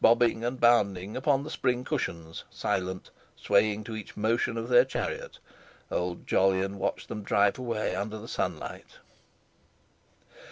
Bobbing 0.00 0.44
and 0.44 0.60
bounding 0.60 1.16
upon 1.16 1.42
the 1.42 1.50
spring 1.50 1.82
cushions, 1.82 2.44
silent, 2.48 3.10
swaying 3.34 3.82
to 3.82 3.96
each 3.96 4.16
motion 4.16 4.56
of 4.56 4.68
their 4.68 4.84
chariot, 4.84 5.40
old 5.90 6.24
Jolyon 6.24 6.78
watched 6.78 7.08
them 7.08 7.24
drive 7.24 7.58
away 7.58 7.96
under 7.96 8.16
the 8.18 8.28
sunlight. 8.28 8.98